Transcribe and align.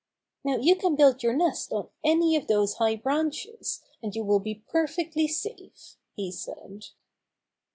"Now 0.43 0.55
you 0.57 0.75
can 0.77 0.95
build 0.95 1.21
your 1.21 1.35
nest 1.35 1.71
on 1.71 1.89
any 2.03 2.35
of 2.35 2.47
those 2.47 2.77
high 2.77 2.95
branches, 2.95 3.83
and 4.01 4.15
you 4.15 4.23
will 4.23 4.39
be 4.39 4.63
perfectly 4.67 5.27
safe," 5.27 5.95
he 6.15 6.31
said. 6.31 6.87